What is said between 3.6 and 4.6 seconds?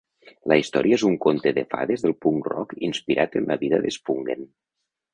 vida d'Spungen.